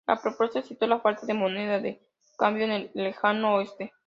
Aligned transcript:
La 0.07 0.19
propuesta 0.19 0.63
citó 0.63 0.87
la 0.87 0.99
falta 0.99 1.27
de 1.27 1.35
moneda 1.35 1.79
de 1.79 2.01
cambio 2.35 2.63
en 2.65 2.71
el 2.71 2.91
lejano 2.95 3.53
oeste. 3.57 3.93